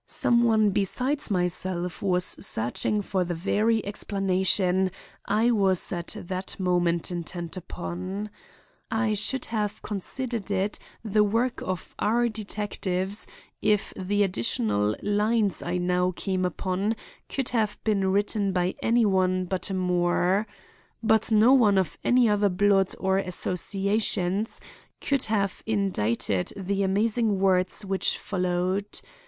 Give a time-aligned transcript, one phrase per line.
[0.07, 4.89] Some one besides myself was searching for the very explanation
[5.27, 8.31] I was at that moment intent upon.
[8.89, 13.27] I should have considered it the work of our detectives
[13.61, 16.95] if the additional lines I now came upon
[17.29, 20.47] could have been written by any one but a Moore.
[21.03, 24.61] But no one of any other blood or associations
[24.99, 28.99] could have indited the amazing words which followed.